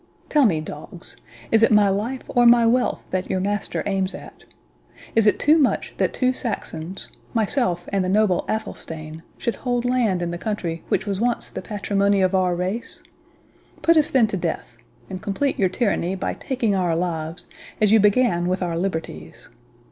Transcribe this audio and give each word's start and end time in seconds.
Tell 0.29 0.47
me, 0.47 0.61
dogs—is 0.61 1.61
it 1.61 1.71
my 1.71 1.87
life 1.89 2.23
or 2.27 2.47
my 2.47 2.65
wealth 2.65 3.05
that 3.11 3.29
your 3.29 3.39
master 3.39 3.83
aims 3.85 4.15
at? 4.15 4.45
Is 5.15 5.27
it 5.27 5.37
too 5.37 5.59
much 5.59 5.93
that 5.97 6.11
two 6.11 6.33
Saxons, 6.33 7.07
myself 7.35 7.87
and 7.89 8.03
the 8.03 8.09
noble 8.09 8.43
Athelstane, 8.49 9.21
should 9.37 9.57
hold 9.57 9.85
land 9.85 10.23
in 10.23 10.31
the 10.31 10.39
country 10.39 10.83
which 10.89 11.05
was 11.05 11.21
once 11.21 11.51
the 11.51 11.61
patrimony 11.61 12.23
of 12.23 12.33
our 12.33 12.55
race?—Put 12.55 13.95
us 13.95 14.09
then 14.09 14.25
to 14.25 14.37
death, 14.37 14.75
and 15.07 15.21
complete 15.21 15.59
your 15.59 15.69
tyranny 15.69 16.15
by 16.15 16.33
taking 16.33 16.73
our 16.73 16.95
lives, 16.95 17.45
as 17.79 17.91
you 17.91 17.99
began 17.99 18.47
with 18.47 18.63
our 18.63 18.75
liberties. 18.79 19.49